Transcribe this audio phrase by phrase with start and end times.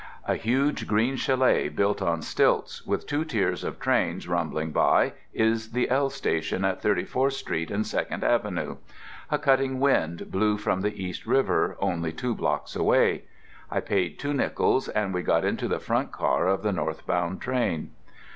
[0.27, 5.73] A huge green chalet built on stilts, with two tiers of trains rumbling by, is
[5.73, 8.77] the L station at 34th Street and Second Avenue.
[9.29, 13.25] A cutting wind blew from the East River, only two blocks away.
[13.69, 17.91] I paid two nickels and we got into the front car of the northbound train.